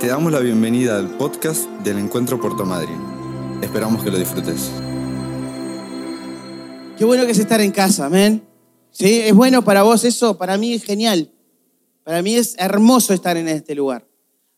[0.00, 3.00] Te damos la bienvenida al podcast del Encuentro Puerto Madryn.
[3.60, 4.70] Esperamos que lo disfrutes.
[6.96, 8.46] Qué bueno que es estar en casa, amén.
[8.92, 9.22] ¿Sí?
[9.22, 10.38] ¿Es bueno para vos eso?
[10.38, 11.32] Para mí es genial.
[12.04, 14.06] Para mí es hermoso estar en este lugar.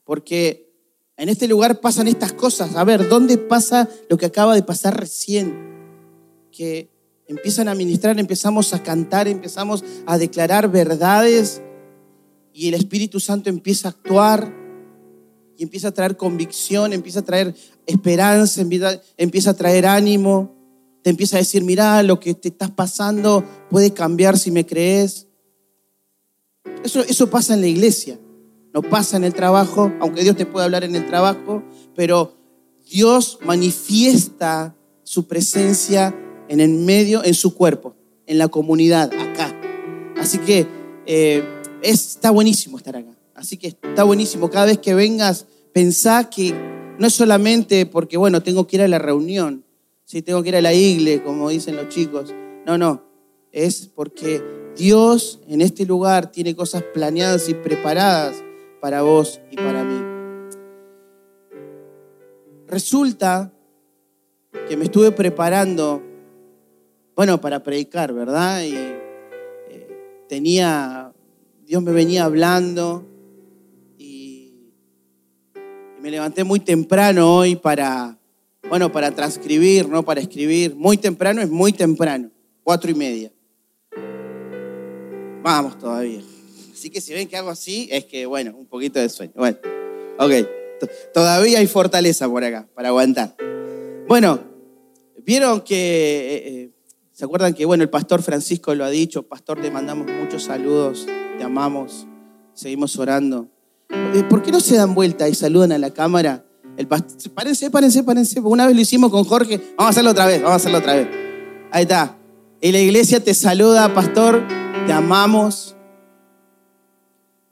[0.04, 0.74] Porque
[1.16, 2.76] en este lugar pasan estas cosas.
[2.76, 5.56] A ver, ¿dónde pasa lo que acaba de pasar recién?
[6.52, 6.90] Que
[7.26, 11.62] empiezan a ministrar, empezamos a cantar, empezamos a declarar verdades
[12.52, 14.59] y el Espíritu Santo empieza a actuar
[15.60, 18.62] y empieza a traer convicción, empieza a traer esperanza,
[19.18, 20.56] empieza a traer ánimo,
[21.02, 25.26] te empieza a decir, mira, lo que te estás pasando puede cambiar si me crees.
[26.82, 28.18] Eso, eso pasa en la iglesia,
[28.72, 31.62] no pasa en el trabajo, aunque Dios te pueda hablar en el trabajo,
[31.94, 32.38] pero
[32.90, 39.54] Dios manifiesta su presencia en el medio, en su cuerpo, en la comunidad, acá.
[40.18, 40.66] Así que
[41.04, 41.44] eh,
[41.82, 43.19] está buenísimo estar acá.
[43.40, 44.50] Así que está buenísimo.
[44.50, 46.54] Cada vez que vengas, pensá que
[46.98, 49.64] no es solamente porque, bueno, tengo que ir a la reunión,
[50.04, 52.34] si tengo que ir a la iglesia, como dicen los chicos.
[52.66, 53.02] No, no.
[53.50, 54.42] Es porque
[54.76, 58.44] Dios en este lugar tiene cosas planeadas y preparadas
[58.78, 60.02] para vos y para mí.
[62.66, 63.54] Resulta
[64.68, 66.02] que me estuve preparando,
[67.16, 68.62] bueno, para predicar, ¿verdad?
[68.64, 71.14] Y eh, tenía,
[71.64, 73.06] Dios me venía hablando
[76.00, 78.16] me levanté muy temprano hoy para,
[78.68, 80.74] bueno, para transcribir, no para escribir.
[80.74, 82.30] Muy temprano es muy temprano,
[82.62, 83.32] cuatro y media.
[85.42, 86.22] Vamos todavía.
[86.72, 89.32] Así que si ven que hago así, es que, bueno, un poquito de sueño.
[89.36, 89.58] Bueno,
[90.18, 90.32] ok.
[91.12, 93.36] Todavía hay fortaleza por acá para aguantar.
[94.08, 94.40] Bueno,
[95.18, 96.70] vieron que, eh, eh,
[97.12, 99.22] ¿se acuerdan que, bueno, el pastor Francisco lo ha dicho?
[99.22, 101.06] Pastor, te mandamos muchos saludos,
[101.36, 102.06] te amamos,
[102.54, 103.48] seguimos orando.
[103.90, 106.44] Eh, ¿Por qué no se dan vuelta y saludan a la cámara?
[106.76, 108.40] El párense, párense, párense.
[108.40, 109.58] Una vez lo hicimos con Jorge.
[109.76, 111.08] Vamos a hacerlo otra vez, vamos a hacerlo otra vez.
[111.72, 112.16] Ahí está.
[112.60, 114.46] Y la iglesia te saluda, pastor.
[114.86, 115.76] Te amamos.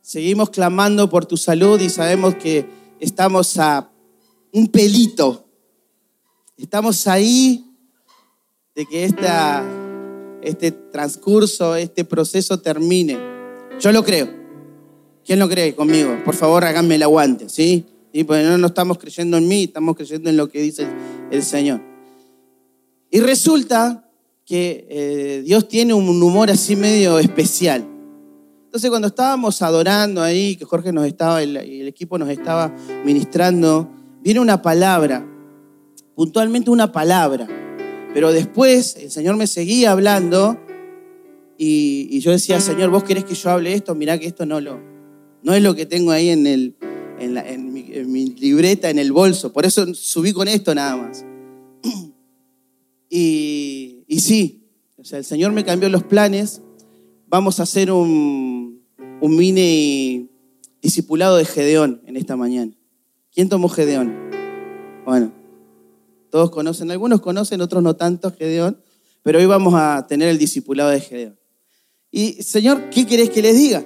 [0.00, 2.66] Seguimos clamando por tu salud y sabemos que
[3.00, 3.90] estamos a
[4.52, 5.46] un pelito.
[6.56, 7.64] Estamos ahí
[8.74, 9.62] de que esta,
[10.42, 13.18] este transcurso, este proceso termine.
[13.78, 14.47] Yo lo creo.
[15.28, 16.16] ¿Quién lo cree conmigo?
[16.24, 17.84] Por favor, háganme el aguante, ¿sí?
[18.14, 20.86] Y pues no, estamos creyendo en mí, estamos creyendo en lo que dice
[21.30, 21.82] el Señor.
[23.10, 24.08] Y resulta
[24.46, 27.86] que eh, Dios tiene un humor así medio especial.
[28.64, 32.74] Entonces cuando estábamos adorando ahí, que Jorge nos estaba, el, el equipo nos estaba
[33.04, 33.86] ministrando,
[34.22, 35.26] viene una palabra,
[36.14, 37.46] puntualmente una palabra.
[38.14, 40.58] Pero después el Señor me seguía hablando
[41.58, 44.58] y, y yo decía, Señor, vos querés que yo hable esto, mirá que esto no
[44.62, 44.80] lo,
[45.42, 46.76] no es lo que tengo ahí en, el,
[47.18, 49.52] en, mi, libreta, en el bolso.
[49.52, 51.24] Por eso subí con esto nada más.
[53.10, 54.68] Y, y sí,
[54.98, 56.60] o sea, el Señor me cambió los planes.
[57.26, 58.82] Vamos a hacer un,
[59.22, 60.28] un mini
[60.82, 62.72] discipulado de Gedeón en esta mañana.
[63.32, 64.14] ¿Quién tomó Gedeón?
[65.06, 65.32] Bueno,
[66.30, 68.80] todos conocen, algunos conocen, otros no tanto Gedeón,
[69.22, 71.38] pero hoy vamos a tener el discipulado de Gedeón.
[72.10, 73.84] Y Señor, ¿qué querés que les diga?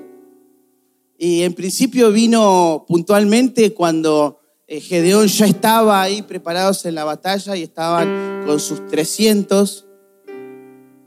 [1.24, 7.54] Y en principio vino puntualmente cuando eh, Gedeón ya estaba ahí preparados en la batalla
[7.54, 9.86] y estaban con sus 300,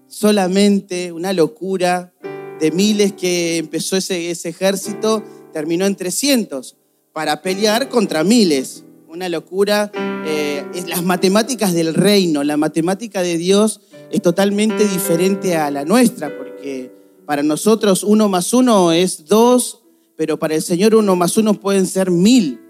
[0.08, 2.14] solamente una locura
[2.62, 5.22] de miles que empezó ese, ese ejército,
[5.52, 6.78] terminó en 300
[7.12, 8.86] para pelear contra miles.
[9.10, 9.92] Una locura.
[10.26, 16.38] Eh, las matemáticas del reino, la matemática de Dios es totalmente diferente a la nuestra,
[16.38, 16.90] porque
[17.26, 19.82] para nosotros uno más uno es dos
[20.16, 22.62] pero para el Señor uno más uno pueden ser mil.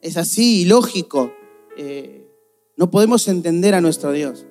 [0.00, 1.32] Es así, lógico.
[1.76, 2.26] Eh,
[2.76, 4.46] no podemos entender a nuestro Dios,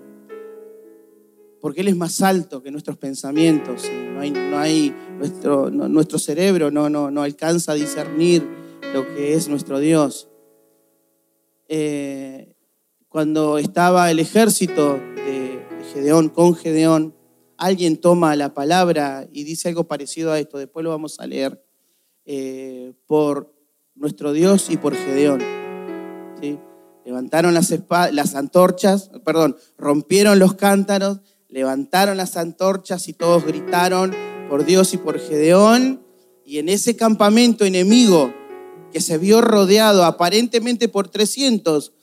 [1.61, 3.89] porque Él es más alto que nuestros pensamientos.
[4.13, 4.19] No
[4.59, 8.45] hay, nuestro cerebro no, no, no alcanza a discernir
[8.93, 10.29] lo que es nuestro Dios.
[11.69, 12.55] Eh,
[13.07, 17.15] cuando estaba el ejército de Gedeón con Gedeón,
[17.57, 21.63] alguien toma la palabra y dice algo parecido a esto, después lo vamos a leer.
[22.29, 23.53] Eh, por
[23.95, 25.41] nuestro Dios y por Gedeón.
[26.41, 26.59] ¿sí?
[27.05, 27.73] Levantaron las,
[28.11, 34.13] las antorchas, perdón, rompieron los cántaros, levantaron las antorchas y todos gritaron
[34.49, 36.03] por Dios y por Gedeón.
[36.43, 38.33] Y en ese campamento enemigo
[38.91, 41.93] que se vio rodeado aparentemente por 300,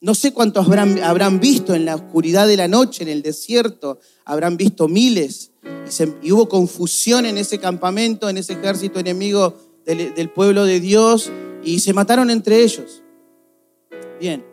[0.00, 3.98] no sé cuántos habrán, habrán visto en la oscuridad de la noche, en el desierto,
[4.24, 5.50] habrán visto miles.
[6.22, 11.30] Y, hubo confusión en ese campamento, en ese ejército enemigo del, pueblo de Dios
[11.62, 13.02] Y se mataron entre ellos.
[14.20, 14.44] Bien.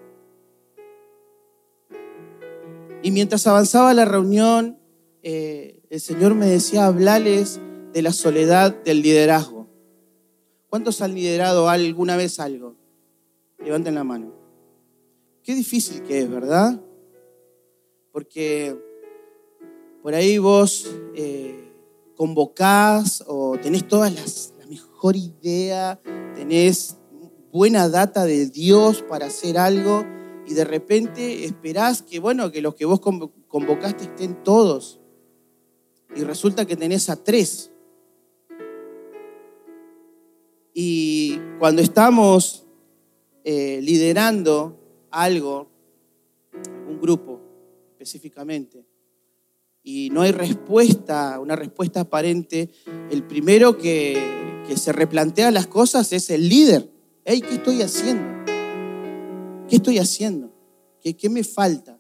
[3.04, 4.78] Y mientras avanzaba la reunión,
[5.24, 7.60] eh, el Señor me decía hablarles
[7.94, 9.68] de la soledad del liderazgo.
[10.70, 12.76] ¿Cuántos han liderado alguna vez algo?
[13.64, 14.34] Levanten la mano.
[15.44, 16.80] Qué difícil que es, ¿verdad?
[18.12, 18.78] Porque
[20.02, 21.72] por ahí vos eh,
[22.16, 26.00] convocás o tenés todas las, la mejor idea,
[26.36, 26.98] tenés
[27.52, 30.06] buena data de Dios para hacer algo
[30.48, 35.00] y de repente esperás que, bueno, que los que vos convocaste estén todos.
[36.16, 37.72] Y resulta que tenés a tres.
[40.74, 42.66] Y cuando estamos
[43.44, 44.78] eh, liderando
[45.10, 45.70] algo,
[46.88, 47.40] un grupo
[47.92, 48.86] específicamente,
[49.84, 52.70] y no hay respuesta, una respuesta aparente,
[53.10, 56.90] el primero que, que se replantea las cosas es el líder.
[57.26, 58.24] ¿qué estoy haciendo?
[59.68, 60.52] ¿Qué estoy haciendo?
[61.02, 62.00] ¿Qué, me falta?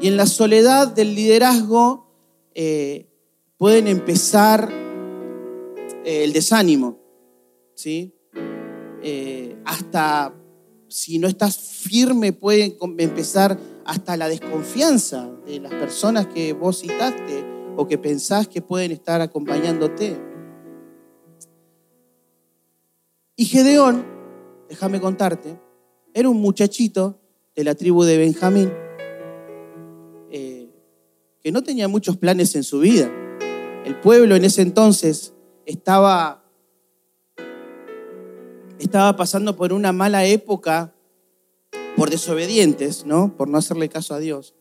[0.00, 2.06] Y en la soledad del liderazgo
[2.54, 3.08] eh,
[3.56, 4.70] pueden empezar
[6.04, 6.98] eh, el desánimo,
[7.74, 8.14] ¿sí?
[9.02, 10.34] Eh, hasta
[10.92, 17.44] si no estás firme puede empezar hasta la desconfianza de las personas que vos citaste
[17.76, 20.20] o que pensás que pueden estar acompañándote.
[23.36, 24.04] Y Gedeón,
[24.68, 25.58] déjame contarte,
[26.12, 27.18] era un muchachito
[27.56, 28.70] de la tribu de Benjamín
[30.30, 30.68] eh,
[31.40, 33.10] que no tenía muchos planes en su vida.
[33.84, 35.32] El pueblo en ese entonces
[35.64, 36.41] estaba,
[38.84, 40.94] estaba pasando por una mala época
[41.96, 43.36] por desobedientes, ¿no?
[43.36, 44.54] por no hacerle caso a Dios.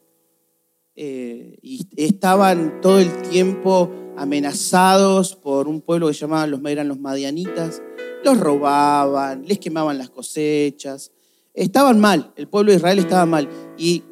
[0.95, 6.99] Eh, y estaban todo el tiempo amenazados por un pueblo que llamaban los, eran los
[6.99, 7.81] madianitas.
[8.23, 11.11] Los robaban, les quemaban las cosechas,
[11.55, 13.49] estaban mal, el pueblo de Israel estaba mal.
[13.77, 14.03] Y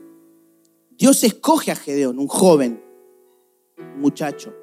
[0.97, 2.83] Dios escoge a Gedeón, un joven,
[3.77, 4.53] un muchacho.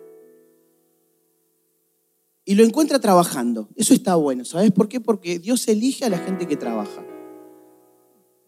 [2.48, 3.68] Y lo encuentra trabajando.
[3.74, 4.44] Eso está bueno.
[4.44, 5.00] ¿Sabes por qué?
[5.00, 7.04] Porque Dios elige a la gente que trabaja.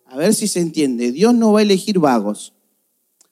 [0.06, 1.10] A ver si se entiende.
[1.10, 2.54] Dios no va a elegir vagos.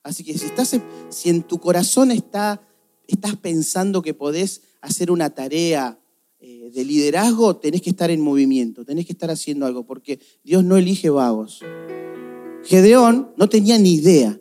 [0.02, 0.76] Así que si, estás,
[1.08, 2.60] si en tu corazón está,
[3.06, 6.00] estás pensando que podés hacer una tarea
[6.40, 10.64] eh, de liderazgo, tenés que estar en movimiento, tenés que estar haciendo algo, porque Dios
[10.64, 11.62] no elige vagos.
[12.64, 14.38] Gedeón no tenía ni idea,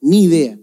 [0.00, 0.58] ni idea.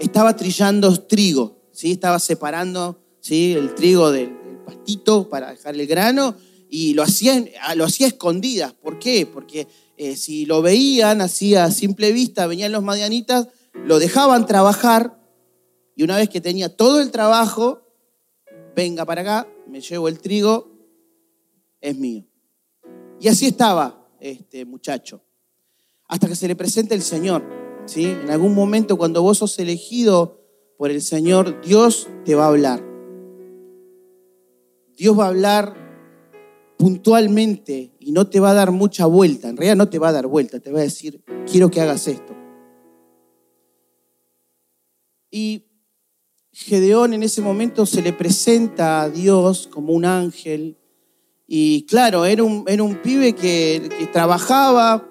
[0.00, 1.92] Estaba trillando trigo, ¿sí?
[1.92, 6.34] estaba separando el trigo del, pastito para dejar el grano
[6.68, 7.42] y lo hacía,
[7.74, 8.74] lo hacía escondidas.
[8.74, 9.24] ¿Por qué?
[9.24, 9.66] Porque
[9.96, 15.18] eh, si lo veían así a simple vista, venían los madianitas, lo dejaban trabajar
[15.96, 17.82] y una vez que tenía todo el trabajo,
[18.76, 20.70] venga para acá, me llevo el trigo,
[21.80, 22.24] es mío.
[23.20, 25.22] Y así estaba este muchacho,
[26.06, 27.42] hasta que se le presenta el Señor.
[27.86, 28.04] ¿sí?
[28.04, 30.40] En algún momento cuando vos sos elegido
[30.76, 32.87] por el Señor, Dios te va a hablar.
[34.98, 35.74] Dios va a hablar
[36.76, 39.48] puntualmente y no te va a dar mucha vuelta.
[39.48, 42.08] En realidad no te va a dar vuelta, te va a decir, quiero que hagas
[42.08, 42.34] esto.
[45.30, 45.66] Y
[46.52, 50.76] Gedeón en ese momento se le presenta a Dios como un ángel.
[51.46, 55.08] Y claro, era un, era un pibe que, trabajaba,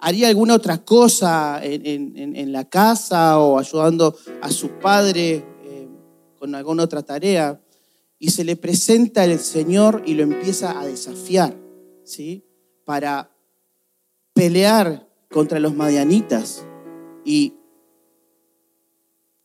[0.00, 5.88] haría alguna otra cosa en, la casa o ayudando a su padre eh,
[6.36, 7.60] con alguna otra tarea.
[8.18, 11.56] Y se le presenta el Señor y lo empieza a desafiar,
[12.04, 12.44] ¿sí?
[12.84, 13.30] Para
[14.32, 16.64] pelear contra los madianitas.
[17.24, 17.54] Y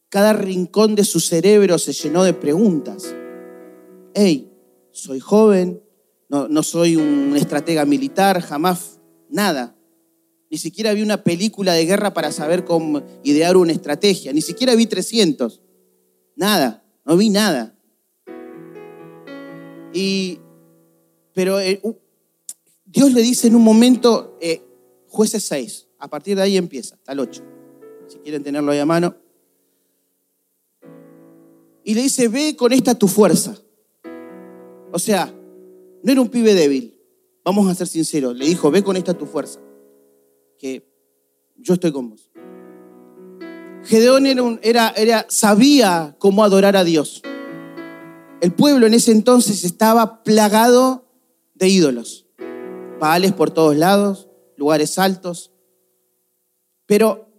[0.10, 3.16] cada rincón de su cerebro se llenó de preguntas.
[4.14, 4.52] Hey,
[4.92, 5.82] soy joven,
[6.30, 9.00] no, soy un estratega militar, jamás
[9.30, 9.76] nada.
[10.50, 14.34] Ni siquiera vi una película de guerra para saber cómo idear una estrategia.
[14.34, 15.62] Ni siquiera vi 300.
[16.36, 17.73] Nada, no vi nada.
[19.94, 20.40] Y,
[21.34, 21.82] pero eh,
[22.86, 24.62] Dios le dice en un momento, eh,
[25.08, 27.44] jueces 6, a partir de ahí empieza, hasta el 8.
[28.08, 29.16] Si quieren tenerlo ahí a mano
[31.84, 33.58] y le dice, ve con esta tu fuerza.
[34.92, 35.34] O sea,
[36.04, 36.98] no era un pibe débil,
[37.44, 39.60] vamos a ser sinceros, le dijo, ve con esta tu fuerza,
[40.58, 40.88] que
[41.58, 42.32] yo estoy con vos.
[43.84, 44.26] Gedeón
[44.62, 47.22] era, era, sabía cómo adorar a Dios.
[48.44, 51.06] El pueblo en ese entonces estaba plagado
[51.54, 52.26] de ídolos,
[53.00, 55.54] baales por todos lados, lugares altos,
[56.86, 57.30] pero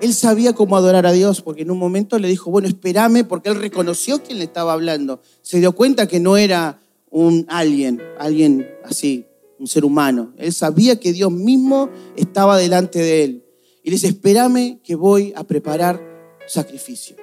[0.00, 3.48] él sabía cómo adorar a Dios, porque en un momento le dijo, bueno, espérame, porque
[3.48, 5.20] él reconoció quién le estaba hablando.
[5.40, 6.78] Se dio cuenta que no era
[7.10, 9.26] un alguien, alguien así,
[9.58, 10.32] un ser humano.
[10.36, 13.44] Él sabía que Dios mismo estaba delante de él.
[13.82, 16.00] Y le dice, espérame que voy a preparar
[16.46, 17.16] sacrificio.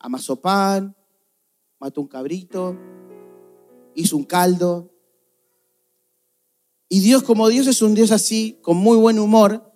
[0.00, 0.96] Amasó pan,
[1.84, 2.78] mató un cabrito,
[3.94, 4.90] hizo un caldo.
[6.88, 9.70] Y Dios, como Dios es un Dios así, con muy buen humor,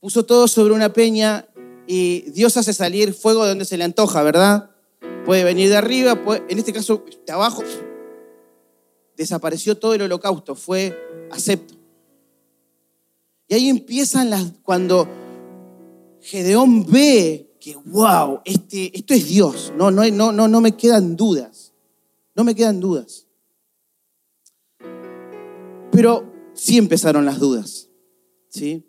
[0.00, 1.46] puso todo sobre una peña
[1.86, 4.70] y Dios hace salir fuego de donde se le antoja, ¿verdad?
[5.26, 7.62] Puede venir de arriba, en este caso de abajo.
[9.14, 10.98] Desapareció todo el holocausto, fue
[11.30, 11.74] acepto.
[13.46, 15.06] Y ahí empiezan las, cuando
[16.22, 21.16] Gedeón ve que, wow, este, esto es Dios, no, no, no, no, no me quedan
[21.16, 21.72] dudas,
[22.36, 23.26] no me quedan dudas.
[25.90, 27.88] Pero sí empezaron las dudas,
[28.50, 28.88] ¿sí?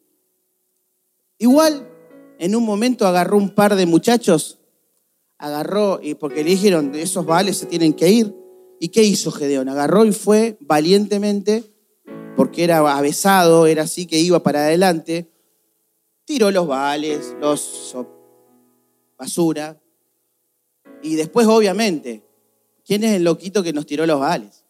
[1.39, 1.89] Igual,
[2.38, 4.60] en un momento agarró un par de muchachos,
[5.39, 8.36] agarró, y porque le dijeron, esos vales se tienen que ir.
[8.79, 9.69] ¿Y qué hizo Gedeón?
[9.69, 11.63] Agarró y fue valientemente,
[12.36, 15.31] porque era avesado, era así que iba para adelante,
[16.25, 17.96] tiró los vales, los
[19.18, 19.82] basura,
[21.02, 22.24] y después, obviamente,
[22.86, 24.66] ¿quién es el loquito que nos tiró los vales?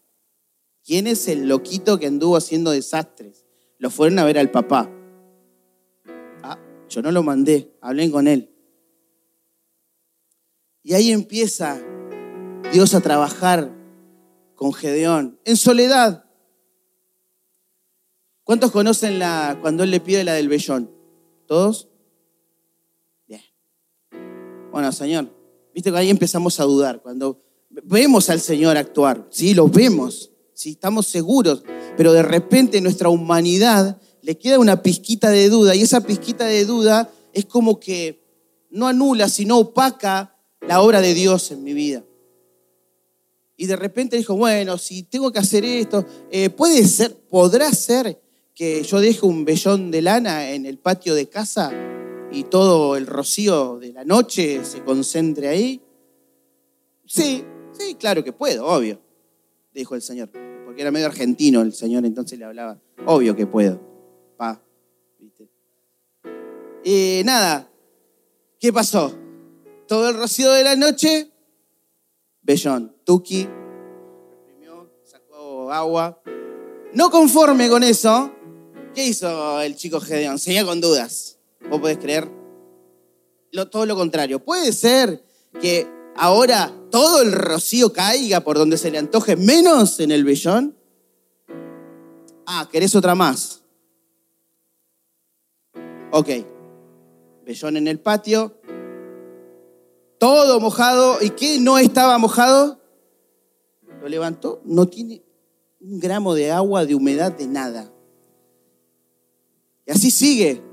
[0.84, 3.44] ¿Quién es el loquito que anduvo haciendo desastres?
[3.78, 4.90] Lo fueron a ver al papá.
[6.88, 8.50] Yo no lo mandé, hablé con él.
[10.82, 11.80] Y ahí empieza
[12.72, 13.74] Dios a trabajar
[14.54, 16.24] con Gedeón, en soledad.
[18.42, 20.90] ¿Cuántos conocen la cuando él le pide la del vellón?
[21.46, 21.87] ¿Todos?
[24.70, 25.28] Bueno, Señor,
[25.74, 27.00] viste que ahí empezamos a dudar.
[27.00, 27.40] Cuando
[27.84, 31.62] vemos al Señor actuar, sí, lo vemos, sí, estamos seguros,
[31.96, 36.64] pero de repente nuestra humanidad le queda una pizquita de duda y esa pizquita de
[36.64, 38.22] duda es como que
[38.70, 42.04] no anula, sino opaca la obra de Dios en mi vida.
[43.56, 48.20] Y de repente dijo, bueno, si tengo que hacer esto, eh, puede ser, podrá ser
[48.54, 51.72] que yo deje un vellón de lana en el patio de casa
[52.30, 55.82] y todo el rocío de la noche se concentre ahí.
[57.06, 59.00] Sí, sí, claro que puedo, obvio,
[59.72, 60.30] dijo el Señor,
[60.64, 63.88] porque era medio argentino el Señor, entonces le hablaba, obvio que puedo.
[66.84, 67.70] Y nada,
[68.58, 69.12] ¿qué pasó?
[69.86, 71.30] Todo el rocío de la noche,
[72.40, 73.48] Bellón, Tuki,
[74.30, 76.22] reprimió, sacó agua.
[76.94, 78.32] No conforme con eso,
[78.94, 80.38] ¿qué hizo el chico Gedeón?
[80.38, 81.37] Seguía con dudas.
[81.68, 82.38] ¿Vos podés creer?
[83.70, 84.44] todo lo contrario.
[84.44, 85.24] Puede ser
[85.60, 85.86] que
[86.16, 90.76] ahora todo el rocío caiga por donde se le antoje, menos en el vellón.
[92.46, 93.62] Ah, ¿querés otra más?
[96.12, 96.28] Ok.
[97.44, 98.54] Bellón en el patio.
[100.18, 101.18] Todo mojado.
[101.20, 102.80] ¿Y qué no estaba mojado?
[104.00, 104.60] Lo levantó.
[104.64, 105.22] No tiene
[105.80, 107.92] un gramo de agua, de humedad, de nada.
[109.86, 110.67] Y así sigue.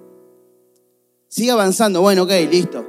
[1.35, 2.01] Sigue avanzando.
[2.01, 2.87] Bueno, ok, listo.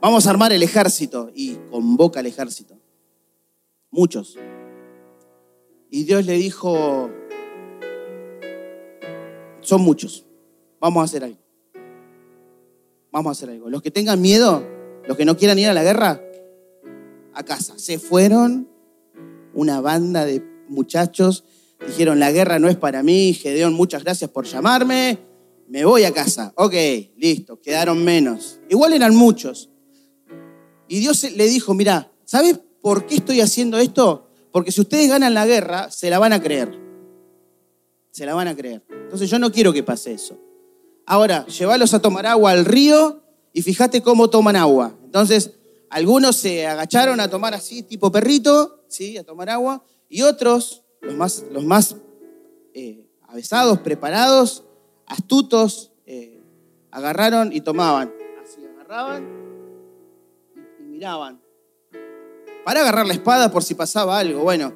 [0.00, 1.30] Vamos a armar el ejército.
[1.32, 2.76] Y convoca al ejército.
[3.90, 4.36] Muchos.
[5.90, 7.08] Y Dios le dijo,
[9.60, 10.26] son muchos.
[10.80, 11.44] Vamos a hacer algo
[13.14, 13.70] vamos a hacer algo.
[13.70, 14.66] Los que tengan miedo,
[15.06, 16.20] los que no quieran ir a la guerra,
[17.32, 17.74] a casa.
[17.78, 18.68] Se fueron
[19.54, 21.44] una banda de muchachos,
[21.86, 25.20] dijeron, la guerra no es para mí, Gedeón, muchas gracias por llamarme,
[25.68, 26.52] me voy a casa.
[26.56, 26.74] Ok,
[27.16, 28.60] listo, quedaron menos.
[28.68, 29.70] Igual eran muchos.
[30.88, 34.28] Y Dios le dijo, mira, ¿sabes por qué estoy haciendo esto?
[34.52, 36.78] Porque si ustedes ganan la guerra, se la van a creer.
[38.10, 38.84] Se la van a creer.
[38.88, 40.38] Entonces yo no quiero que pase eso.
[41.06, 44.96] Ahora, llévalos a tomar agua al río y fíjate cómo toman agua.
[45.04, 45.52] Entonces,
[45.90, 49.16] algunos se agacharon a tomar así, tipo perrito, ¿sí?
[49.16, 51.96] a tomar agua, y otros, los más, los más
[52.72, 54.64] eh, avesados, preparados,
[55.14, 56.42] astutos, eh,
[56.90, 58.12] agarraron y tomaban.
[58.42, 59.24] Así agarraban
[60.80, 61.40] y miraban.
[62.64, 64.42] Para agarrar la espada por si pasaba algo.
[64.42, 64.72] Bueno,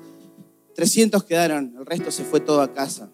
[0.75, 3.11] 300 quedaron, el resto se fue todo a casa.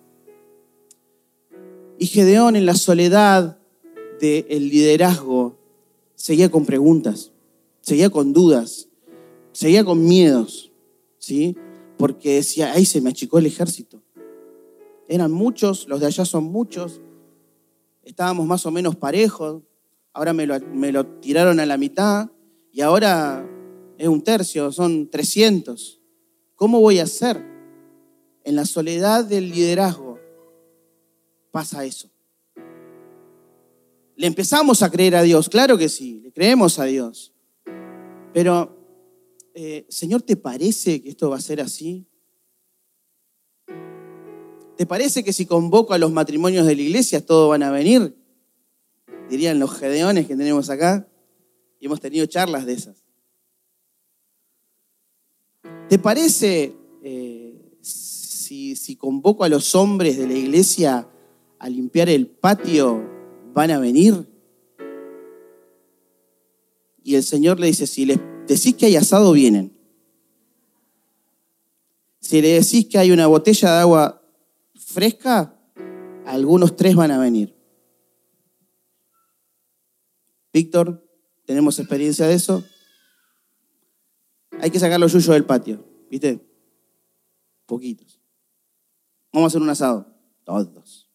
[1.99, 3.59] Y Gedeón en la soledad
[4.21, 5.59] del liderazgo
[6.15, 7.33] seguía con preguntas,
[7.81, 8.89] seguía con dudas,
[9.53, 10.73] seguía con miedos,
[11.19, 11.57] ¿sí?
[11.97, 14.03] Porque decía, ahí se me achicó el ejército.
[15.09, 17.01] Eran muchos, los de allá son muchos,
[18.05, 19.63] estábamos más o menos parejos,
[20.13, 22.31] ahora me lo, me lo tiraron a la mitad
[22.73, 23.49] y ahora
[23.99, 26.01] es un tercio, son 300.
[26.55, 27.45] ¿Cómo voy a hacer?
[28.45, 30.19] En la soledad del liderazgo
[31.51, 32.11] pasa eso.
[34.17, 35.49] ¿Le empezamos a creer a Dios?
[35.49, 37.33] Claro que sí, le creemos a Dios.
[38.33, 38.77] Pero,
[39.55, 42.07] eh, Señor, ¿te parece que esto va a ser así?
[44.77, 48.15] ¿Te parece que si convoco a los matrimonios de la iglesia todos van a venir?
[49.31, 51.09] Dirían los gedeones que tenemos acá.
[51.79, 53.05] Y hemos tenido charlas de esas.
[55.89, 61.09] ¿Te parece eh, si, si convoco a los hombres de la iglesia
[61.59, 63.03] a limpiar el patio,
[63.53, 64.27] van a venir?
[67.05, 69.73] Y el Señor le dice, si les decís que hay asado, vienen.
[72.21, 74.24] Si le decís que hay una botella de agua
[74.95, 75.59] fresca,
[76.25, 77.55] algunos tres van a venir.
[80.53, 81.05] Víctor,
[81.45, 82.65] ¿tenemos experiencia de eso?
[84.61, 86.41] Hay que sacar los yuyos del patio, ¿viste?
[87.67, 88.21] Poquitos.
[89.33, 90.07] Vamos a hacer un asado.
[90.45, 91.11] Todos.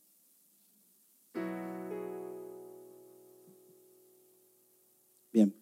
[5.31, 5.55] Bien.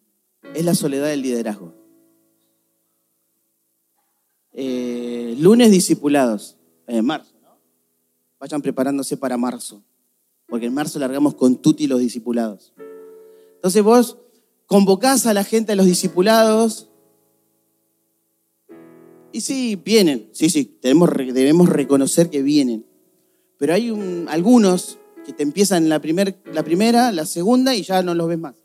[0.56, 1.76] Es la soledad del liderazgo.
[4.54, 6.58] Eh, lunes discipulados.
[6.88, 7.37] En marzo, ¿no?
[8.40, 9.84] Vayan preparándose para marzo.
[10.48, 12.74] Porque en marzo largamos con Tuti los discipulados.
[13.56, 14.18] Entonces vos
[14.66, 16.90] convocás a la gente a los discipulados
[19.32, 22.86] y sí, vienen, sí, sí, debemos, debemos reconocer que vienen.
[23.58, 23.94] Pero hay
[24.30, 28.40] algunos que te empiezan la, primer, la primera, la segunda y ya no los ves
[28.40, 28.56] más.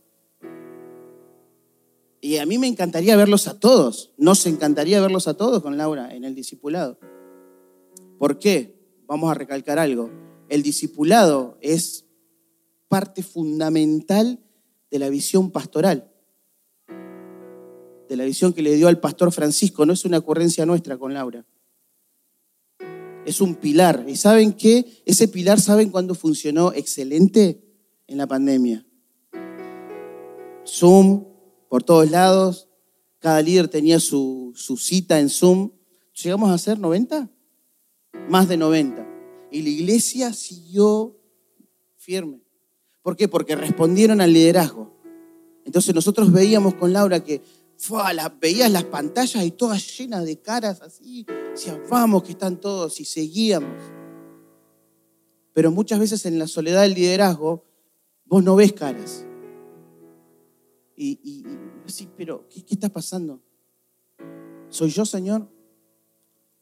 [2.21, 6.15] Y a mí me encantaría verlos a todos, nos encantaría verlos a todos con Laura
[6.15, 6.99] en el discipulado.
[8.19, 8.82] ¿Por qué?
[9.07, 10.11] Vamos a recalcar algo.
[10.49, 12.05] El discipulado es
[12.89, 14.41] parte fundamental
[14.91, 16.13] de la visión pastoral
[18.13, 21.15] de la visión que le dio al pastor Francisco, no es una ocurrencia nuestra con
[21.15, 21.47] Laura.
[23.25, 24.05] Es un pilar.
[24.07, 25.03] ¿Y saben qué?
[25.07, 27.65] Ese pilar, ¿saben cuándo funcionó excelente?
[28.07, 28.85] En la pandemia.
[30.67, 31.25] Zoom
[31.71, 32.69] por todos lados,
[33.19, 35.71] cada líder tenía su, su cita en Zoom.
[36.23, 37.31] ¿Llegamos a ser 90?
[38.29, 39.07] Más de 90.
[39.51, 41.17] Y la iglesia siguió
[41.97, 42.41] firme.
[43.03, 43.29] ¿Por qué?
[43.29, 44.93] Porque respondieron al liderazgo.
[45.65, 47.43] Entonces nosotros veíamos con Laura que
[48.41, 53.05] veías las pantallas y todas llenas de caras así, decías, vamos que están todos y
[53.05, 53.77] seguíamos.
[55.53, 57.65] Pero muchas veces en la soledad del liderazgo,
[58.25, 59.27] vos no ves caras.
[60.97, 61.45] Y, y,
[61.87, 63.41] sí, pero ¿qué, ¿qué está pasando?
[64.69, 65.49] ¿Soy yo, Señor?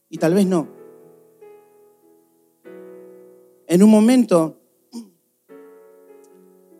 [0.08, 0.79] Y tal vez no.
[3.70, 4.61] En un momento,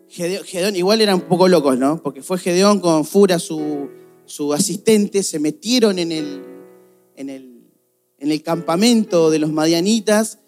[0.09, 2.03] Gedeón, igual eran un poco locos, ¿no?
[2.03, 3.89] Porque fue Gedeón con Fura, su,
[4.25, 6.43] su asistente, se metieron en el,
[7.15, 7.63] en el,
[8.17, 10.39] en el campamento de los madianitas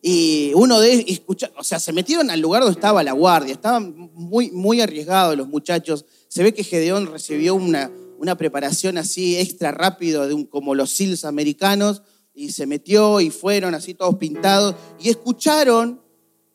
[0.00, 3.94] y uno de escucha, o sea, se metieron al lugar donde estaba la guardia, estaban
[4.14, 6.06] muy, muy arriesgados los muchachos.
[6.28, 10.92] Se ve que Gedeón recibió una, una preparación así extra rápido, de un, como los
[10.92, 12.00] SEALs americanos,
[12.40, 16.00] y se metió y fueron así todos pintados y escucharon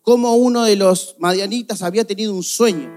[0.02, 2.91] cómo uno de los madianitas había tenido un sueño.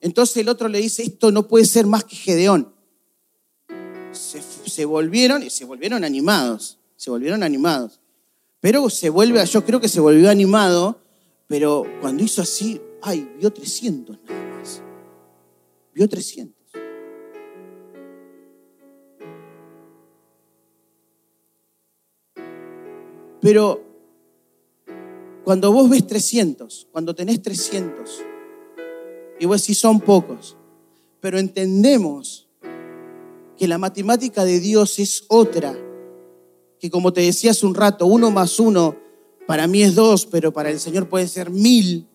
[0.00, 2.74] Entonces el otro le dice, esto no puede ser más que Gedeón.
[4.12, 8.00] Se, volvieron y se volvieron animados, se volvieron animados.
[8.60, 11.02] Pero se vuelve, yo creo que se volvió animado,
[11.48, 14.82] pero cuando hizo así, ay, vio 300 nada más.
[15.92, 16.51] Vio 300.
[23.42, 23.82] Pero
[25.42, 28.22] cuando vos ves 300, cuando tenés 300,
[29.40, 30.56] y vos decís, son pocos.
[31.20, 32.48] Pero entendemos
[33.58, 35.76] que la matemática de Dios es otra.
[36.78, 38.96] Que como te decía hace un rato, uno más uno
[39.46, 42.06] para mí es dos, pero para el Señor puede ser mil.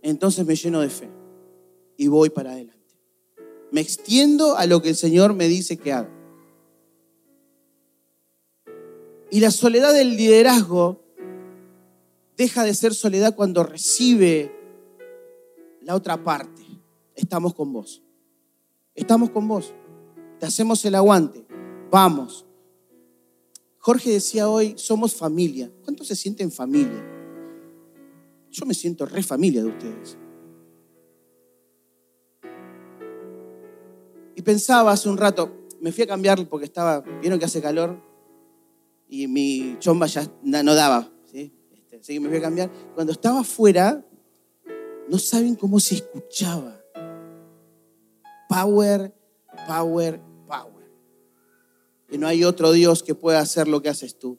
[0.00, 1.10] Entonces me lleno de fe
[1.98, 2.78] y voy para adelante.
[3.70, 6.21] Me extiendo a lo que el Señor me dice que haga.
[9.32, 11.00] Y la soledad del liderazgo
[12.36, 14.54] deja de ser soledad cuando recibe
[15.80, 16.60] la otra parte.
[17.16, 18.02] Estamos con vos.
[18.94, 19.72] Estamos con vos.
[20.38, 21.46] Te hacemos el aguante.
[21.90, 22.44] Vamos.
[23.78, 25.72] Jorge decía hoy, somos familia.
[25.82, 27.02] ¿Cuántos se sienten familia?
[28.50, 30.18] Yo me siento re familia de ustedes.
[34.36, 38.11] Y pensaba hace un rato, me fui a cambiar porque estaba, vieron que hace calor
[39.12, 41.12] y mi chomba ya no daba
[42.02, 42.70] así que me voy a cambiar.
[42.94, 44.04] Cuando estaba afuera,
[45.08, 46.80] no saben cómo se escuchaba.
[48.48, 49.14] Power,
[49.68, 50.90] power, power.
[52.08, 54.38] Que no hay otro Dios que pueda hacer lo que haces tú.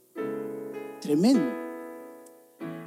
[0.99, 1.53] Tremendo.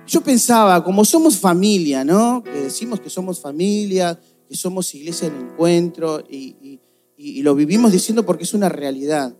[0.06, 2.42] Yo pensaba, como somos familia, ¿no?
[2.42, 4.18] Que decimos que somos familia,
[4.48, 6.80] que somos iglesia en encuentro y,
[7.16, 9.34] y lo vivimos diciendo porque es una realidad.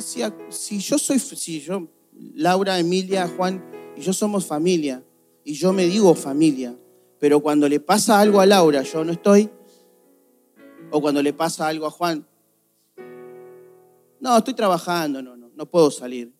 [0.00, 1.86] Decía, si yo soy, si yo,
[2.34, 3.64] Laura, Emilia, Juan
[3.96, 5.04] y yo somos familia,
[5.44, 6.76] y yo me digo familia,
[7.18, 9.50] pero cuando le pasa algo a Laura, yo no estoy,
[10.90, 12.26] o cuando le pasa algo a Juan,
[14.20, 16.32] no, estoy trabajando, no, no, no puedo salir.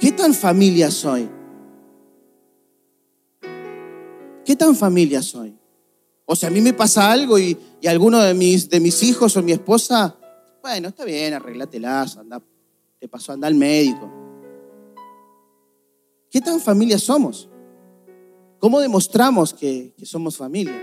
[0.00, 1.28] ¿Qué tan familia soy?
[4.44, 5.54] ¿Qué tan familia soy?
[6.24, 9.42] O sea, a mí me pasa algo y, alguno de mis, de mis hijos o
[9.42, 10.17] mi esposa,
[10.62, 12.42] bueno, está bien, arréglatelas, anda,
[12.98, 14.10] te pasó a andar al médico.
[16.30, 17.48] ¿Qué tan familia somos?
[18.58, 20.74] ¿Cómo demostramos que somos familia?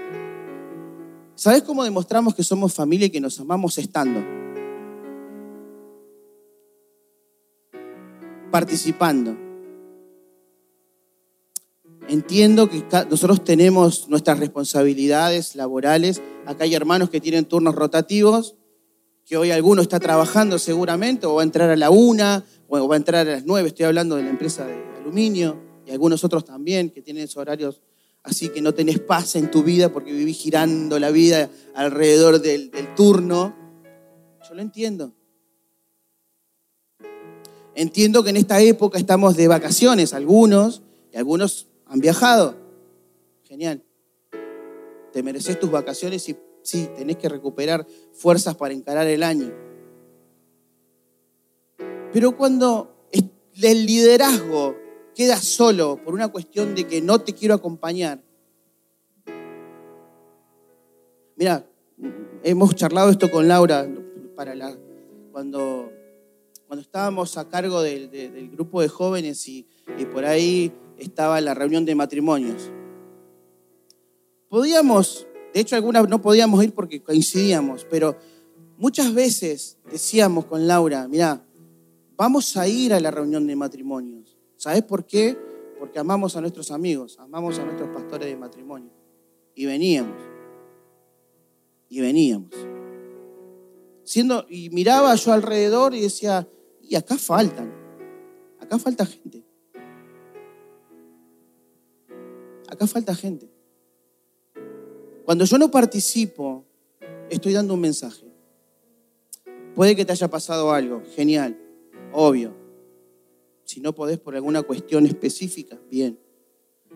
[1.36, 4.24] ¿Sabes cómo demostramos que somos familia y que nos amamos estando?
[8.50, 9.36] Participando.
[12.08, 16.22] Entiendo que nosotros tenemos nuestras responsabilidades laborales.
[16.46, 18.56] Acá hay hermanos que tienen turnos rotativos,
[19.26, 22.96] que hoy alguno está trabajando seguramente, o va a entrar a la una, o va
[22.96, 23.70] a entrar a las nueve.
[23.70, 27.82] Estoy hablando de la empresa de aluminio y algunos otros también que tienen esos horarios
[28.26, 32.72] así que no tenés paz en tu vida porque vivís girando la vida alrededor del,
[32.96, 33.56] turno.
[34.48, 35.14] Yo lo entiendo.
[37.76, 42.56] Entiendo que en esta época estamos de vacaciones, algunos, y algunos han viajado.
[43.44, 43.84] Genial.
[45.14, 49.54] Te mereces tus vacaciones y sí, tenés que recuperar fuerzas para encarar el año.
[52.12, 52.96] Pero cuando
[53.64, 54.76] el liderazgo
[55.16, 58.22] quedas solo por una cuestión de que no te quiero acompañar.
[61.38, 61.66] Mira,
[62.44, 63.88] hemos charlado esto con Laura
[64.36, 64.76] para la,
[65.32, 65.92] cuando,
[66.68, 71.86] cuando estábamos a cargo del, grupo de jóvenes y, y por ahí estaba la reunión
[71.86, 72.72] de matrimonios.
[74.50, 75.25] Podíamos,
[75.56, 78.18] de hecho algunas no podíamos ir porque coincidíamos, pero
[78.78, 81.46] muchas veces decíamos con Laura, mira,
[82.18, 84.38] vamos a ir a la reunión de matrimonios.
[84.58, 85.38] ¿Sabes por qué?
[85.80, 88.92] Porque amamos a nuestros amigos, amamos a nuestros pastores de matrimonio.
[89.56, 90.18] Y veníamos.
[91.88, 92.52] Y veníamos.
[94.04, 96.50] Siendo, y miraba yo alrededor y decía,
[96.82, 97.74] y acá faltan.
[98.60, 99.46] Acá falta gente.
[102.68, 103.55] Acá falta gente.
[105.26, 106.64] Cuando yo no participo,
[107.32, 108.32] estoy dando un mensaje.
[109.74, 111.60] Puede que te haya pasado algo, genial,
[112.14, 112.56] obvio.
[113.64, 116.20] Si no podés por alguna cuestión específica, bien.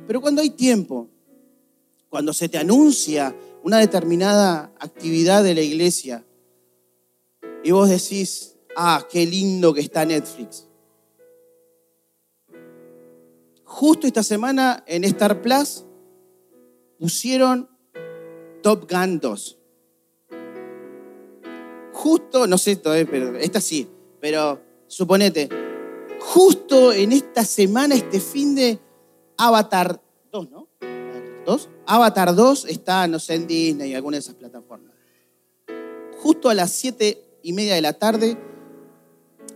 [0.05, 1.09] Pero cuando hay tiempo,
[2.07, 6.23] cuando se te anuncia una determinada actividad de la iglesia
[7.63, 10.67] y vos decís, ah, qué lindo que está Netflix.
[13.63, 15.83] Justo esta semana en Star Plus
[16.99, 17.69] pusieron
[18.61, 19.57] Top Gun 2.
[21.93, 23.87] Justo, no sé todavía, pero esta sí,
[24.19, 25.49] pero suponete,
[26.19, 28.79] justo en esta semana, este fin de
[29.37, 30.67] Avatar 2, ¿no?
[31.45, 31.69] ¿Dos?
[31.85, 34.93] Avatar 2 está, no sé, en Disney alguna de esas plataformas.
[36.21, 38.37] Justo a las 7 y media de la tarde,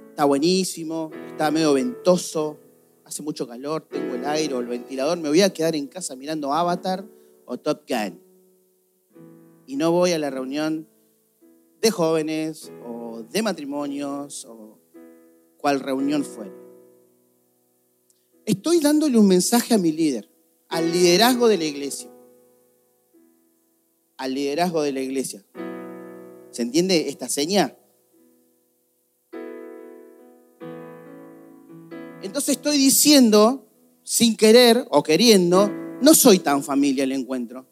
[0.10, 2.58] está buenísimo, está medio ventoso,
[3.06, 6.16] hace mucho calor, tengo el aire o el ventilador, me voy a quedar en casa
[6.16, 7.06] mirando Avatar
[7.46, 8.20] o Top Gun.
[9.66, 10.88] Y no voy a la reunión
[11.82, 14.80] de jóvenes o de matrimonios o
[15.58, 16.52] cual reunión fue.
[18.46, 20.30] Estoy dándole un mensaje a mi líder,
[20.68, 22.10] al liderazgo de la iglesia.
[24.18, 25.46] Al liderazgo de la iglesia.
[26.52, 27.76] ¿Se entiende esta seña?
[32.22, 33.68] Entonces estoy diciendo,
[34.04, 35.70] sin querer o queriendo,
[36.02, 37.68] no soy tan familia el encuentro.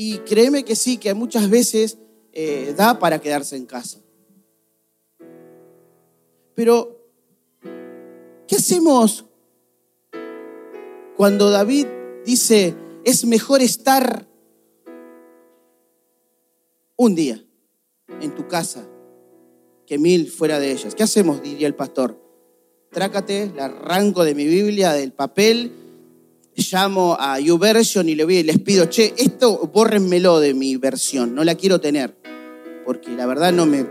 [0.00, 1.98] Y créeme que sí, que muchas veces
[2.32, 3.98] eh, da para quedarse en casa.
[6.54, 7.04] Pero,
[8.46, 9.24] ¿qué hacemos
[11.16, 11.88] cuando David
[12.24, 14.28] dice, es mejor estar
[16.96, 17.44] un día
[18.20, 18.88] en tu casa
[19.84, 20.94] que mil fuera de ellas?
[20.94, 21.42] ¿Qué hacemos?
[21.42, 22.22] diría el pastor.
[22.92, 25.72] Trácate, la arranco de mi Biblia, del papel,
[26.58, 31.80] llamo a YouVersion y les pido, che, esto bórrenmelo de mi versión, no la quiero
[31.80, 32.18] tener
[32.88, 33.86] porque la verdad no me,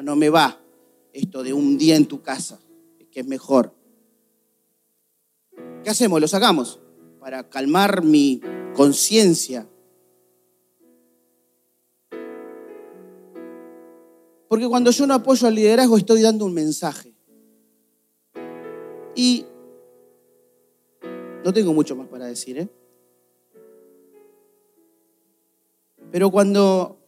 [0.00, 0.60] no, me va
[1.12, 2.60] esto de un día en tu casa,
[3.10, 3.74] que es mejor.
[5.82, 6.20] ¿Qué hacemos?
[6.20, 6.78] Lo sacamos
[7.18, 8.40] para calmar mi
[8.72, 9.68] conciencia.
[14.46, 17.16] Porque cuando yo no apoyo al liderazgo estoy dando un mensaje.
[19.16, 19.44] Y
[21.44, 22.68] no tengo mucho más para decir, ¿eh?
[26.10, 26.98] Pero cuando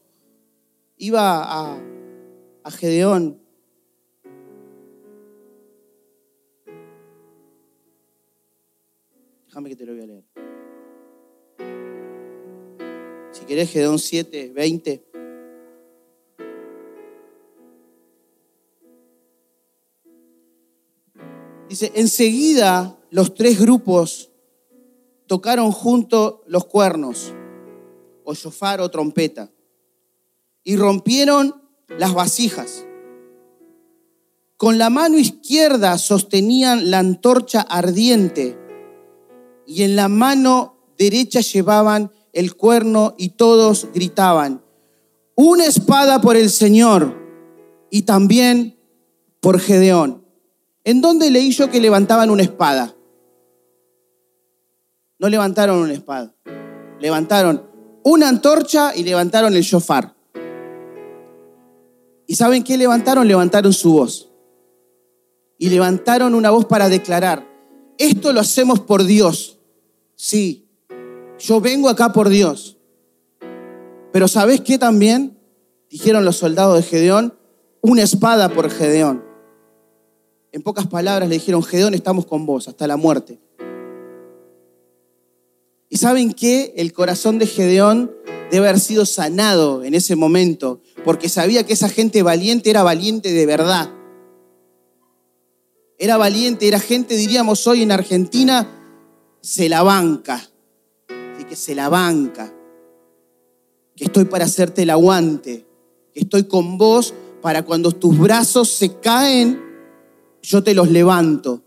[0.98, 1.80] iba a,
[2.62, 3.40] a Gedeón,
[9.46, 10.24] déjame que te lo voy a leer.
[13.30, 15.06] Si querés, Gedeón 7, 20.
[21.70, 24.30] Dice, enseguida los tres grupos
[25.26, 27.32] tocaron junto los cuernos,
[28.24, 29.50] o shofar o trompeta,
[30.64, 31.62] y rompieron
[31.98, 32.84] las vasijas.
[34.56, 38.58] Con la mano izquierda sostenían la antorcha ardiente
[39.66, 44.62] y en la mano derecha llevaban el cuerno y todos gritaban,
[45.34, 47.14] una espada por el Señor
[47.90, 48.78] y también
[49.40, 50.24] por Gedeón.
[50.84, 52.95] ¿En dónde leí yo que levantaban una espada?
[55.18, 56.34] No levantaron una espada.
[57.00, 57.64] Levantaron
[58.02, 60.14] una antorcha y levantaron el shofar.
[62.26, 63.26] ¿Y saben qué levantaron?
[63.26, 64.30] Levantaron su voz.
[65.58, 67.48] Y levantaron una voz para declarar,
[67.98, 69.58] esto lo hacemos por Dios.
[70.14, 70.68] Sí,
[71.38, 72.76] yo vengo acá por Dios.
[74.12, 75.38] Pero ¿sabes qué también?
[75.90, 77.38] Dijeron los soldados de Gedeón,
[77.80, 79.24] una espada por Gedeón.
[80.52, 83.40] En pocas palabras le dijeron, Gedeón, estamos con vos hasta la muerte.
[85.88, 86.74] ¿Y saben qué?
[86.76, 88.10] El corazón de Gedeón
[88.50, 93.32] debe haber sido sanado en ese momento, porque sabía que esa gente valiente era valiente
[93.32, 93.90] de verdad.
[95.98, 98.68] Era valiente, era gente, diríamos hoy en Argentina,
[99.40, 100.50] se la banca.
[101.34, 102.52] Así que se la banca.
[103.94, 105.66] Que estoy para hacerte el aguante.
[106.12, 109.62] Que estoy con vos para cuando tus brazos se caen,
[110.42, 111.62] yo te los levanto.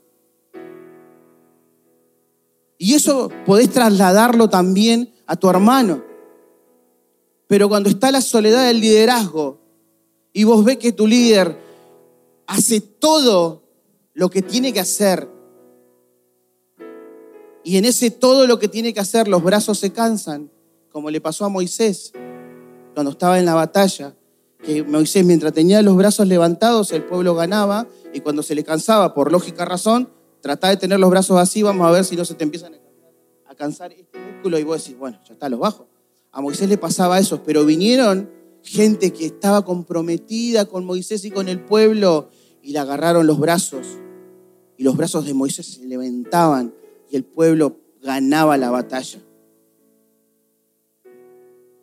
[2.81, 6.01] Y eso podés trasladarlo también a tu hermano.
[7.45, 9.59] Pero cuando está la soledad del liderazgo
[10.31, 11.59] y vos ves que tu líder
[12.47, 13.63] hace todo
[14.13, 15.29] lo que tiene que hacer,
[17.65, 20.49] y en ese todo lo que tiene que hacer los brazos se cansan,
[20.89, 22.13] como le pasó a Moisés
[22.93, 24.15] cuando estaba en la batalla,
[24.63, 29.13] que Moisés mientras tenía los brazos levantados el pueblo ganaba y cuando se le cansaba,
[29.13, 30.09] por lógica razón,
[30.41, 32.75] trataba de tener los brazos así, vamos a ver si no se te empiezan
[33.45, 35.87] a cansar este músculo y vos decís, bueno, ya está, los bajo.
[36.31, 38.29] A Moisés le pasaba eso, pero vinieron
[38.63, 42.29] gente que estaba comprometida con Moisés y con el pueblo
[42.61, 43.87] y le agarraron los brazos
[44.77, 46.73] y los brazos de Moisés se levantaban
[47.09, 49.19] y el pueblo ganaba la batalla.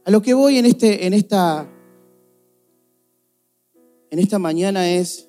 [0.05, 1.69] A lo que voy en, este, en, esta,
[4.11, 5.26] en esta mañana es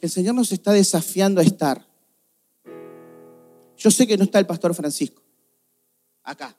[0.00, 1.86] el Señor nos está desafiando a estar.
[3.76, 5.22] Yo sé que no está el pastor Francisco
[6.26, 6.56] acá.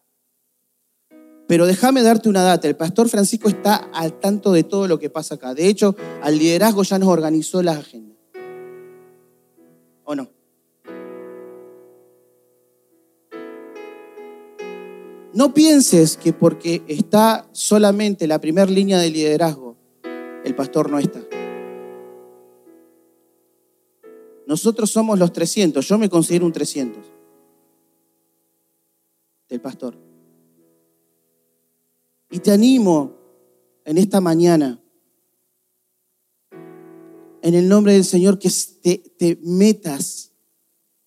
[1.47, 2.67] Pero déjame darte una data.
[2.67, 5.53] El pastor Francisco está al tanto de todo lo que pasa acá.
[5.53, 8.15] De hecho, al liderazgo ya nos organizó la agenda.
[10.03, 10.29] ¿O no?
[15.33, 19.75] No pienses que porque está solamente la primera línea de liderazgo,
[20.43, 21.19] el pastor no está.
[24.47, 27.05] Nosotros somos los 300, yo me considero un 300
[29.49, 29.97] del pastor.
[32.31, 33.17] Y te animo
[33.83, 34.81] en esta mañana,
[37.41, 38.49] en el nombre del Señor, que
[38.81, 40.31] te, metas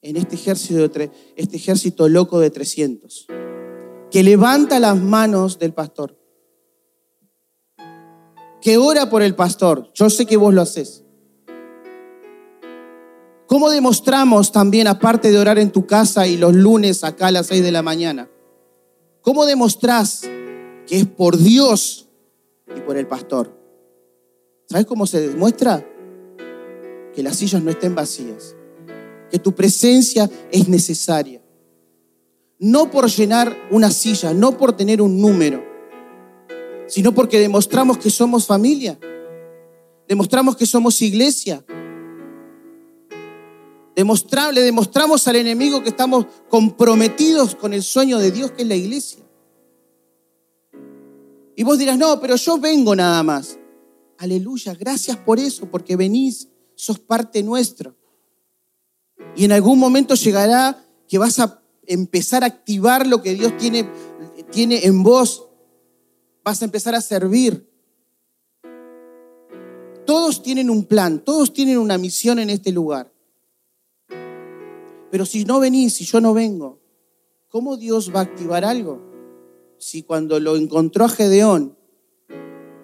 [0.02, 0.84] en este ejército,
[1.34, 3.26] este ejército loco de 300,
[4.10, 6.18] que levanta las manos del pastor,
[8.60, 9.90] que ora por el pastor.
[9.94, 11.04] Yo sé que vos lo haces.
[13.50, 17.48] ¿Cómo demostramos también, aparte de orar en tu casa y los lunes acá a las
[17.48, 18.30] 6 de la mañana?
[19.22, 20.20] ¿Cómo demostrás
[20.86, 22.08] que es por Dios
[22.76, 23.52] y por el pastor?
[24.68, 25.84] ¿Sabes cómo se demuestra?
[27.12, 28.54] Que las sillas no estén vacías,
[29.28, 31.42] que tu presencia es necesaria.
[32.60, 35.60] No por llenar una silla, no por tener un número,
[36.86, 38.96] sino porque demostramos que somos familia,
[40.06, 41.64] demostramos que somos iglesia,
[44.52, 48.76] le demostramos al enemigo que estamos comprometidos con el sueño de Dios que es la
[48.76, 49.20] iglesia.
[51.56, 53.58] Y vos dirás, no, pero yo vengo nada más.
[54.18, 57.94] Aleluya, gracias por eso, porque venís, sos parte nuestra.
[59.36, 63.90] Y en algún momento llegará que vas a empezar a activar lo que Dios tiene,
[64.50, 65.48] tiene en vos.
[66.42, 67.68] Vas a empezar a servir.
[70.06, 73.12] Todos tienen un plan, todos tienen una misión en este lugar.
[75.10, 76.78] Pero si no venís, si yo no vengo,
[77.48, 79.10] ¿cómo Dios va a activar algo?
[79.80, 81.76] si cuando lo encontró a Gedeón,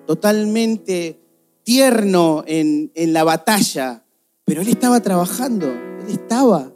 [0.07, 1.21] totalmente
[1.63, 4.05] tierno en, en la batalla,
[4.45, 6.73] pero él estaba trabajando, él estaba.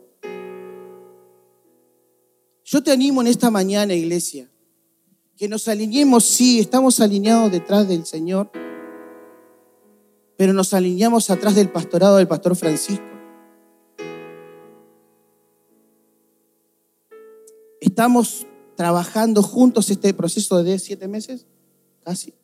[2.64, 4.50] Yo te animo en esta mañana, iglesia,
[5.36, 8.50] que nos alineemos, sí, estamos alineados detrás del Señor,
[10.36, 13.09] pero nos alineamos atrás del pastorado del pastor Francisco.
[17.80, 21.46] Estamos trabajando juntos este proceso de siete meses,
[22.04, 22.34] casi.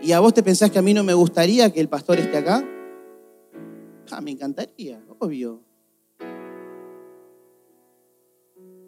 [0.00, 2.38] ¿Y a vos te pensás que a mí no me gustaría que el pastor esté
[2.38, 2.64] acá?
[4.10, 5.60] Ah, me encantaría, obvio.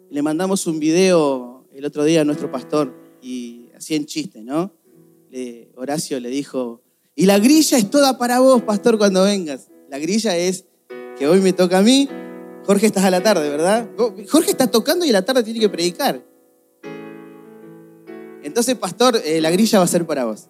[0.09, 4.71] Le mandamos un video el otro día a nuestro pastor y así en chiste, ¿no?
[5.75, 6.81] Horacio le dijo,
[7.15, 9.69] y la grilla es toda para vos, pastor, cuando vengas.
[9.89, 10.65] La grilla es
[11.17, 12.07] que hoy me toca a mí,
[12.65, 13.87] Jorge estás a la tarde, ¿verdad?
[14.29, 16.21] Jorge está tocando y a la tarde tiene que predicar.
[18.43, 20.47] Entonces, pastor, eh, la grilla va a ser para vos.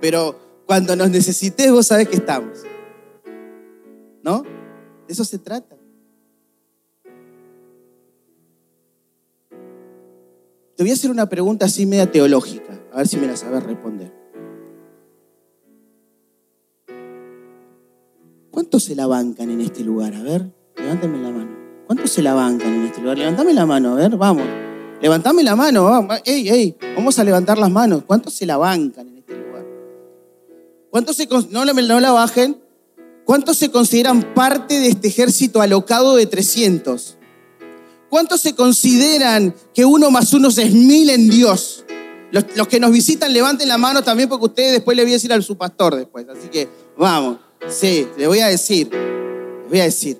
[0.00, 2.60] Pero cuando nos necesites, vos sabés que estamos.
[4.22, 4.42] ¿No?
[5.06, 5.76] De eso se trata.
[10.76, 13.62] Te voy a hacer una pregunta así media teológica, a ver si me la sabes
[13.62, 14.21] responder.
[18.62, 20.14] ¿Cuántos se la bancan en este lugar?
[20.14, 21.50] A ver, levántame la mano.
[21.84, 23.18] ¿Cuántos se la bancan en este lugar?
[23.18, 24.44] Levántame la mano, a ver, vamos.
[25.00, 26.16] Levantame la mano, vamos.
[26.24, 28.04] Ey, ey, vamos a levantar las manos.
[28.06, 29.66] ¿Cuántos se la bancan en este lugar?
[30.90, 32.62] ¿Cuántos se, no, no la bajen?
[33.24, 37.18] ¿Cuántos se consideran parte de este ejército alocado de 300?
[38.08, 41.84] ¿Cuántos se consideran que uno más uno es mil en Dios?
[42.30, 45.32] Los, que nos visitan levanten la mano también porque ustedes después le voy a decir
[45.32, 46.28] a su pastor después.
[46.28, 47.38] Así que vamos.
[47.68, 50.18] Sí, le voy a decir, le voy a decir,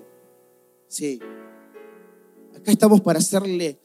[0.86, 1.20] sí.
[2.54, 3.80] Acá estamos para hacerle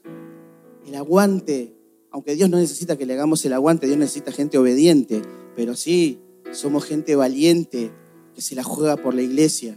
[0.86, 1.74] el aguante,
[2.10, 5.22] aunque Dios no necesita que le hagamos el aguante, Dios necesita gente obediente,
[5.56, 6.20] pero sí,
[6.52, 7.90] somos gente valiente
[8.34, 9.76] que se la juega por la iglesia,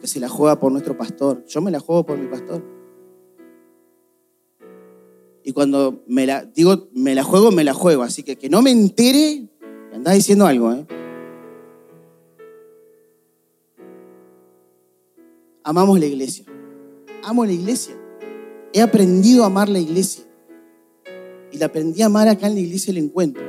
[0.00, 1.44] que se la juega por nuestro pastor.
[1.46, 2.62] Yo me la juego por mi pastor.
[5.42, 8.02] Y cuando me la digo, me la juego, me la juego.
[8.04, 9.48] Así que que no me entere,
[9.92, 10.86] andás diciendo algo, ¿eh?
[15.64, 16.44] Amamos la iglesia.
[17.24, 17.96] Amo la iglesia.
[18.72, 20.24] He aprendido a amar la iglesia.
[21.50, 23.42] Y la aprendí a amar acá en la iglesia el encuentro.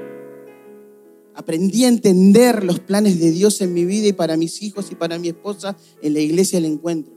[1.35, 4.95] Aprendí a entender los planes de Dios en mi vida y para mis hijos y
[4.95, 7.13] para mi esposa en la iglesia el encuentro.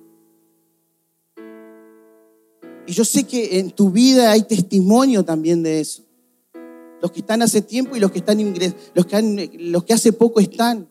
[2.86, 6.02] Y yo sé que en tu vida hay testimonio también de eso.
[7.00, 8.38] Los que están hace tiempo y los que están
[8.94, 10.88] los que, los que hace poco están.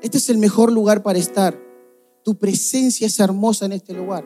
[0.00, 1.69] Este es el mejor lugar para estar.
[2.22, 4.24] Tu presencia es hermosa en este lugar.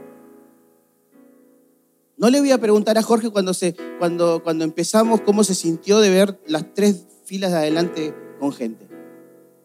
[2.16, 5.98] No le voy a preguntar a Jorge cuando, se, cuando, cuando empezamos cómo se sintió
[5.98, 8.88] de ver las tres filas de adelante con gente.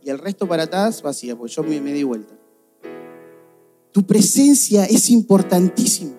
[0.03, 2.33] Y el resto para atrás vacía, porque yo me, me di vuelta.
[3.91, 6.15] Tu presencia es importantísima.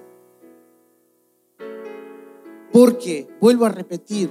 [2.73, 4.31] Porque, vuelvo a repetir,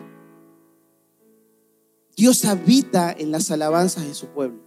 [2.15, 4.59] Dios habita en las alabanzas de su pueblo.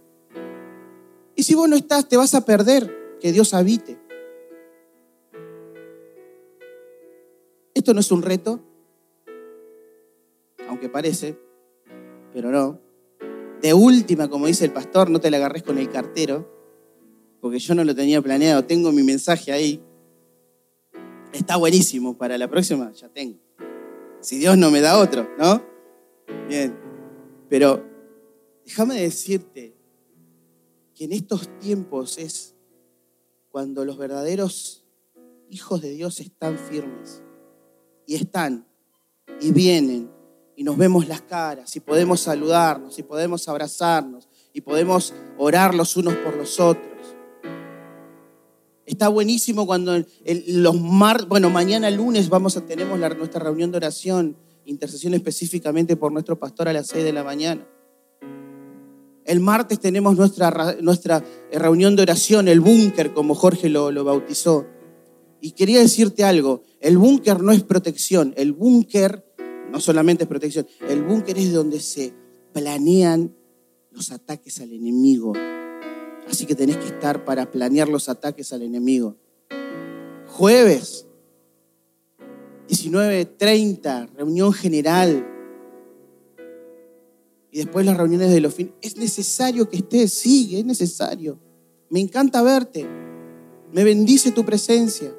[1.35, 3.97] Y si vos no estás, te vas a perder que Dios habite.
[7.73, 8.59] Esto no es un reto,
[10.67, 11.39] aunque parece,
[12.33, 12.81] pero no.
[13.61, 16.51] De última, como dice el pastor, no te la agarres con el cartero,
[17.39, 18.65] porque yo no lo tenía planeado.
[18.65, 19.81] Tengo mi mensaje ahí.
[21.31, 22.17] Está buenísimo.
[22.17, 23.39] Para la próxima ya tengo.
[24.19, 25.63] Si Dios no me da otro, ¿no?
[26.49, 26.77] Bien.
[27.47, 27.85] Pero
[28.65, 29.73] déjame decirte
[30.93, 32.52] que en estos tiempos es
[33.53, 34.83] cuando los verdaderos
[35.51, 37.21] hijos de Dios están firmes
[38.07, 38.65] y están
[39.39, 40.09] y vienen
[40.55, 45.95] y nos vemos las caras y podemos saludarnos y podemos abrazarnos y podemos orar los
[45.97, 47.15] unos por los otros.
[48.87, 50.03] Está buenísimo cuando
[50.47, 54.35] los mar, bueno, mañana lunes vamos a tenemos nuestra reunión de oración,
[54.65, 57.67] intercesión específicamente por nuestro pastor a las 6 de la mañana.
[59.25, 64.65] El martes tenemos nuestra, nuestra reunión de oración, el búnker, como Jorge lo, lo bautizó.
[65.39, 69.25] Y quería decirte algo, el búnker no es protección, el búnker
[69.71, 72.13] no solamente es protección, el búnker es donde se
[72.53, 73.35] planean
[73.91, 75.33] los ataques al enemigo.
[76.29, 79.17] Así que tenés que estar para planear los ataques al enemigo.
[80.27, 81.07] Jueves,
[82.69, 85.32] 19.30, reunión general
[87.53, 88.73] y después las reuniones de los fines.
[88.81, 91.39] Es necesario que estés, sí, es necesario.
[91.89, 92.85] Me encanta verte.
[93.71, 95.15] Me bendice tu presencia.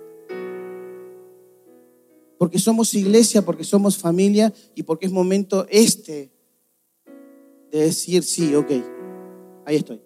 [2.36, 6.30] porque somos iglesia, porque somos familia y porque es momento este
[7.70, 8.70] de decir, sí, ok,
[9.64, 10.03] ahí estoy.